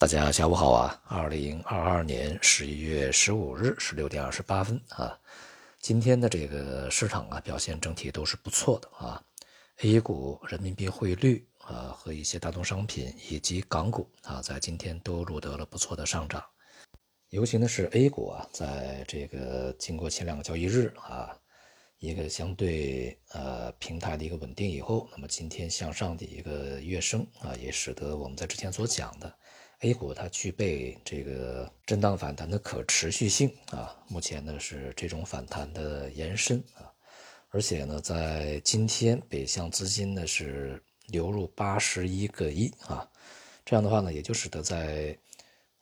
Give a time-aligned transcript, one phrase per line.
[0.00, 1.02] 大家下午好啊！
[1.08, 5.14] 二零二二年十一月十五日十六点二十八分啊，
[5.78, 9.22] 今天的这个市场啊表现整体都是不错的啊。
[9.82, 16.42] A 股人民币汇率啊和一些大宗商品以及港股啊，在今天都录得了不错的上涨。
[17.28, 21.36] 尤其呢是 A 股啊，在这个经过前两个交易日啊
[21.98, 29.30] 一个相对呃平台的一个稳定以后，那么今天向上的一个跃升啊，也使得我们在之前所讲的。
[29.80, 36.92] A 股它具备这个震荡反弹的可持续性啊，目前呢是这种反弹的延伸啊，
[37.48, 43.08] 而且呢在今天北向资金呢是流入八十一个亿啊，
[43.64, 45.18] 这样的话呢也就使得在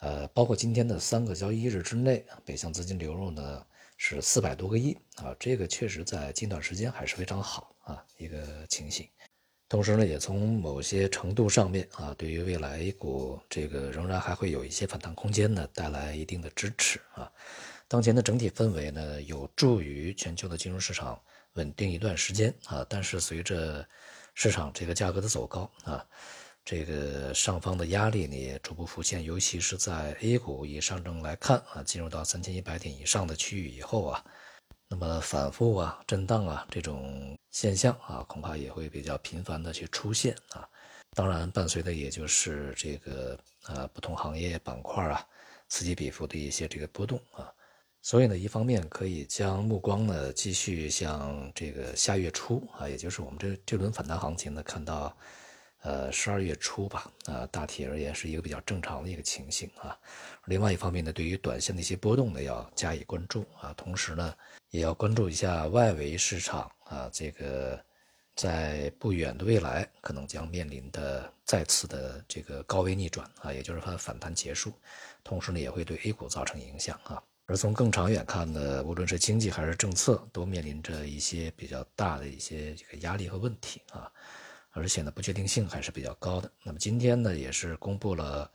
[0.00, 9.08] 呃包括今天的三个交易日之内，北向资金流入呢是四百多个亿啊，这个确实在近段时间还是非常好啊一个情形。
[9.68, 17.28] 同时呢，也从某些程度上面啊，对于未来 A 股这个仍然还会有一些反弹空间呢，带来一定的支持啊。
[17.88, 21.20] 当前的整体氛围呢，有助于全球的金融市场
[21.54, 22.86] 稳定一段时间啊。
[22.88, 23.84] 但是随着
[24.34, 26.06] 市场这个价格的走高啊，
[26.64, 34.24] 这个上方的压力呢也逐步浮现，尤其是在 A 股以上证来看啊，进入到三千一百点以上的区域以后啊。
[34.88, 40.68] 那么反复啊、震荡啊这种现象啊，恐怕也会比较频繁的去出现啊。
[41.14, 45.26] 当然，伴随的也就是这个啊不同行业板块啊
[45.68, 47.52] 此起彼伏的一些这个波动啊。
[48.02, 55.16] 所以呢，一方面可以将目光呢继续向这个下月初啊，也就是我们这这轮反弹行情呢看到。
[55.86, 59.96] 呃，十二月初吧，啊，大体而言是一个比较正常的一个情形啊。
[60.46, 63.72] 另外一方面呢，对于短线的一些波动呢，要加以关注啊。
[63.76, 64.34] 同时呢，
[64.70, 67.80] 也要关注一下外围市场啊，这个
[68.34, 74.72] 在不远的未来可能将面临的再次的这个高位逆转啊，也就是它反弹结束。
[75.22, 77.22] 同时呢，也会对 A 股造成影响啊。
[77.46, 84.10] 而从更长远看呢，无论是经济还是政策，都面临着一些比较大的一些这个压力和问题啊。
[84.76, 86.52] 而且呢，不确定性还是比较高的。
[86.62, 88.50] 那么今天呢，也是公布了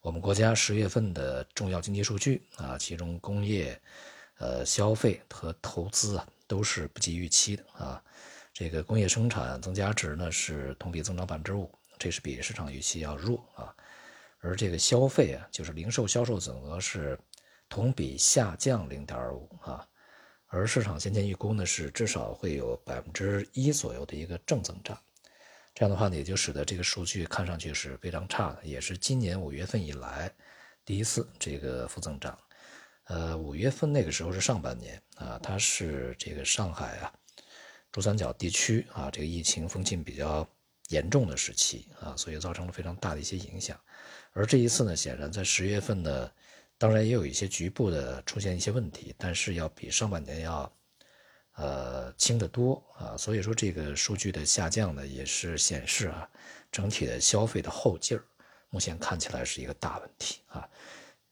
[0.00, 3.80] 我们国家十月份的重要经济数据啊，其中工业、
[4.38, 8.02] 呃消费和投资啊都是不及预期的啊。
[8.52, 13.72] 这个工业生产增加值呢是同比增长百分之五，这是比市场预期要弱啊。
[14.40, 17.16] 而这个消费啊，就是零售销售总额是
[17.68, 19.86] 同比下降零点五啊。
[20.46, 24.98] 而市场先前预估呢是至少会有百分之一左右的一个正增长。
[25.72, 30.30] 这样的话呢，也就使得这个数据看上去是非常差的，也是今年五月份以来
[30.84, 32.36] 第一次这个负增长。
[33.04, 37.12] 呃，五月份那个时候是上半年啊，它是这个上海啊、
[37.90, 40.46] 珠三角地区啊，这个疫情封禁比较
[40.88, 43.78] 严重的时期啊，所以造成了非常大的一些影响。
[44.32, 46.30] 而这一次呢，显然在十月份呢，
[46.76, 50.70] 当然也有一些局部的出现一些问题，但是要比上半年要。
[51.60, 56.26] 呃，轻得多啊，所以说这个数据的下降呢，也是显示啊，
[56.72, 58.24] 整体的消费的后劲儿，
[58.70, 60.66] 目前看起来是一个大问题啊。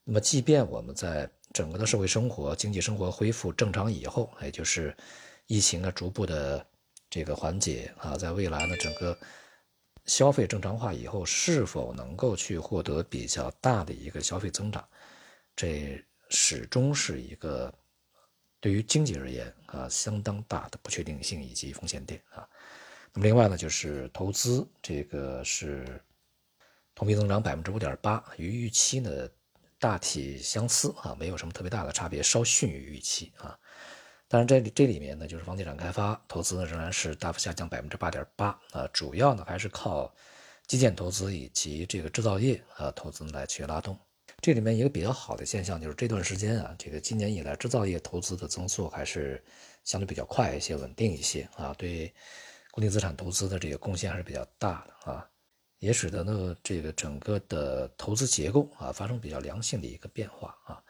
[0.05, 4.95] 那么，即便我们在整个的社会生活、经济生活恢复正常以后，也就是
[5.47, 6.67] 疫情呢逐步的
[7.09, 9.17] 这个缓解啊，在未来呢，整个
[10.05, 14.87] 消费正常化以后，是否能够去获得比较大的一个消费增长，
[15.57, 17.73] 这始终是一个。
[18.61, 22.49] 对于经济而言啊，相当大的不确定性以及风险点啊。
[23.13, 26.03] 那么另外呢，就是投资这个是
[26.95, 29.29] 同比增长百分之五点八，与预期呢
[29.79, 33.57] 大体相似啊，没有什么特别大的差别，稍逊于预期啊。
[34.27, 40.13] 当然这里这里面呢，就是房地产开发投资呢仍然是大幅下降百分之八点八啊，主要呢还是靠
[40.67, 43.99] 基建投资以及这个制造业啊投资来去拉动。
[44.41, 49.43] 这里面一个比较好的现象就是这段时间啊，这个今年以来制造业投资的增速还是
[49.85, 52.13] 相对比较快一些、稳定一些啊，对
[52.71, 55.29] 固定资产投资的这个贡献还是比较大的啊，
[55.81, 60.81] 也使得呢这个整个的投资结构啊发生比较良性的一个变化啊，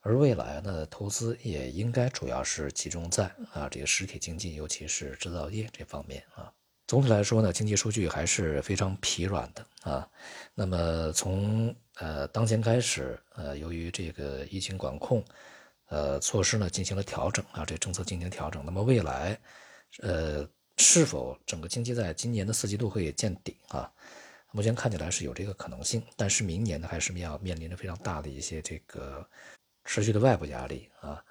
[0.00, 6.52] 而未来呢投资也应该主要是集中在啊这个实体经济，尤其是制造业这方面啊。
[6.86, 10.08] 总体来说呢，经济数据还是非常疲软的啊。
[10.54, 15.24] 那么从呃当前开始，呃由于这个疫情管控，
[15.88, 18.64] 呃措施呢进行了调整啊，这政策进行调整。
[18.64, 19.38] 那么未来，
[20.00, 20.48] 呃
[20.78, 23.90] 是否整个经济在今年的四季度会见顶啊？
[24.52, 29.26] 目前看起来是有这个可能性，但是明年呢还是要面临着非常大的一些这个
[29.84, 31.24] 持续的外部压力啊。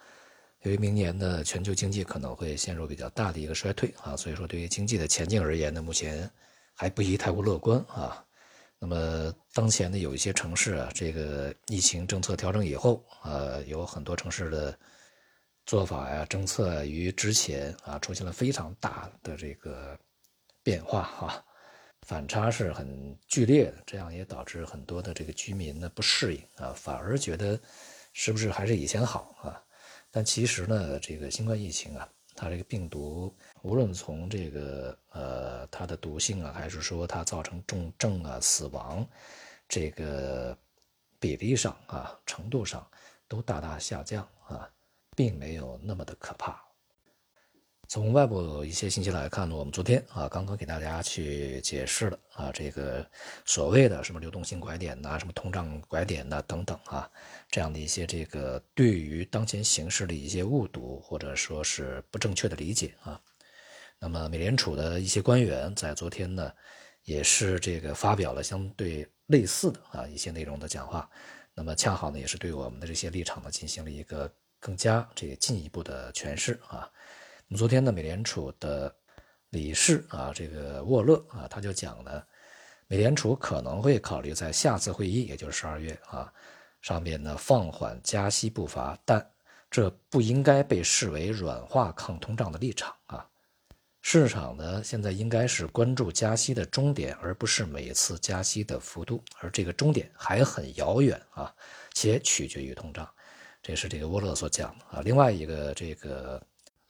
[0.64, 6.30] 由于明年的全球经济可能会陷入比较大的一个衰退啊，所以说对于经济的前景而言呢，目前
[6.74, 8.26] 还不宜太过乐观啊。
[8.84, 14.76] 那么当前呢，有一些城市啊，这个疫情政策调整以后，呃，有很多城市的
[15.68, 19.96] 做法呀、政策与之前啊出现了非常大的这个
[20.64, 21.46] 变化哈，
[22.08, 27.60] 反差是很剧烈的，这样也导致很多的这个居民呢不适应啊，反而觉得
[28.14, 29.62] 是不是还是以前好啊？
[30.10, 32.10] 但其实呢，这个新冠疫情啊。
[32.36, 39.08] 它这个病毒，无论从这个呃它的毒性啊，还是说它造成重症啊、死亡
[39.68, 40.58] 这个
[41.20, 42.86] 比例上啊、程度上，
[43.28, 44.70] 都大大下降啊，
[45.16, 46.64] 并没有那么的可怕。
[47.92, 53.06] 从外部一些信息来看呢，我们昨天啊刚刚给大家去解释了啊这个
[53.44, 57.12] 所谓的什么流动性拐点呐，什么通胀拐点呐等等啊，
[57.50, 63.20] 这样的一些这个对于当前形势的一些误读或者说是不正确的理解啊。
[64.00, 66.50] 那么美联储的一些官员在昨天呢，
[67.04, 71.10] 也是这个发表了相对类似的啊一些内容的讲话，
[71.54, 76.90] 那么恰好呢也是对我们的这些立场呢进行了一个更加这个进一步的诠释啊。
[77.52, 78.96] 们昨天呢，美联储的
[79.50, 82.24] 理事啊，这个沃勒啊，他就讲呢，
[82.88, 86.32] 美联储可能会考虑在下次会议，也就是十二月啊，
[86.82, 89.30] 上面呢放缓加息步伐，但
[89.70, 93.28] 这不应该被视为软化抗通胀的立场啊。
[94.02, 101.54] 市场呢现在应该是关注加息的终点，而不是每次加息的幅度，而这个终点还很遥远啊，
[101.94, 103.06] 且取决于通胀。
[103.62, 105.02] 这是这个沃勒所讲的啊。
[105.04, 106.42] 另外一个这个。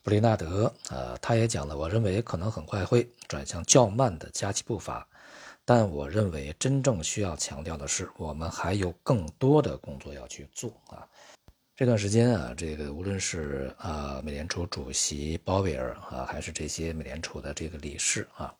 [0.03, 5.07] 布雷纳德啊，他也讲了，我认为可能很快会转向较慢的加息步伐，
[5.63, 11.07] 但我认为真正需要强调的是，我们还有更多的工作要去做啊。
[11.75, 18.53] 这段时间啊，这个无论是啊美联储主席鲍威尔啊，还是这些美联储的这个理事啊，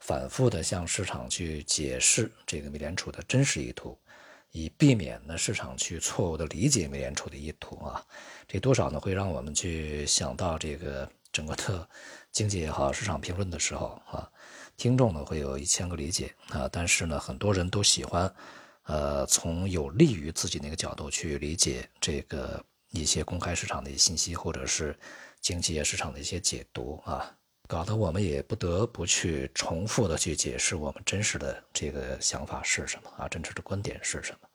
[0.00, 3.98] 反复的向市场去解释这个美联储的真实意图。
[4.52, 8.04] 以避免呢市场去错误的理解美联储的意图啊，
[8.46, 11.88] 这多少呢会让我们去想到这个整个的
[12.32, 14.30] 经济也好，市场评论的时候啊，
[14.76, 18.32] 听众呢会有一千个理解啊，但是呢很多人都喜欢，
[18.84, 24.98] 呃从有利于自己那个角度去理解这个一些公开市场的一些信息，或者是
[25.40, 27.34] 经济市场的一些解读啊。
[27.68, 34.48] 搞得我们也不得不去重复的去解释我们真实的这个想法是什么啊，真实的观点是什么？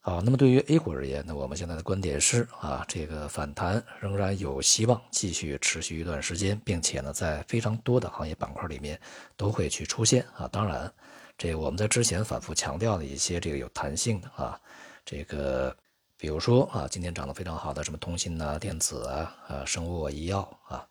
[0.00, 8.98] 好，那么对于 A 股而言呢，我们现在的观点是啊，这个反弹仍然有希望继续持续一段时间，并且呢，在非常多的行业板块里面
[9.36, 10.48] 都会去出现啊。
[10.48, 10.90] 当然，
[11.36, 14.58] 这我们在之前反复强调的一些这个有弹性的啊，
[15.04, 15.76] 这个
[16.16, 20.88] 比如说啊，今天涨得非常好的什么通信啊、电子啊、啊生物、医药啊。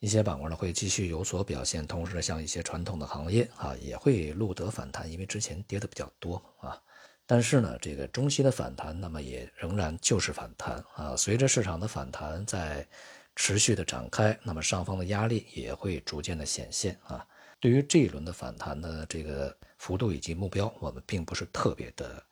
[0.00, 6.80] 一些板块呢会继续有所表现，同时，像一些传统的行业啊也会录得反弹，因为之前跌的比较多啊。
[7.28, 11.16] 但是呢，这个中期的反弹，那么也仍然就是反弹啊。
[11.16, 12.86] 随着市场的反弹在
[13.34, 17.26] 持续的展开，那么上方的压力也会逐渐的显现啊。
[17.58, 22.22] 对于这一轮的反弹的这个幅度以及目标，我们并不是特别的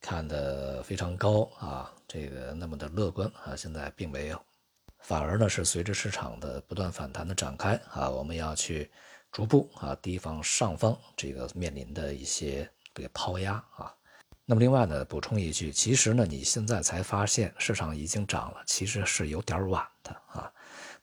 [0.00, 4.40] 看的非常高啊，这个那么的乐观啊，现在并没有。
[5.06, 8.90] 反而呢，是随着市场的不断反弹的展开啊，我们要去
[9.30, 13.94] 逐步啊提防上方这个面临的一些这个抛压啊。
[14.44, 20.52] 那么另外呢，补充一句，其实呢，你现在才发现市场已经涨了，其实是有点晚的啊。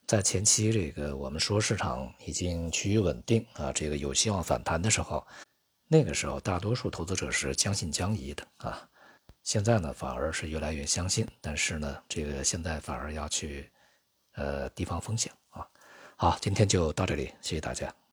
[0.05, 5.25] 在前期这个我们说市场已经趋于稳定啊，这个有希望反弹的时候，
[5.87, 8.85] 那个时候大多数投资者是将信将疑的啊。
[9.43, 13.71] 现在呢，反而是越来越相信，但是呢，这个现在反而要去。
[14.33, 15.67] 呃，地方风险啊，
[16.15, 17.93] 好，今天就到这里，谢谢大家。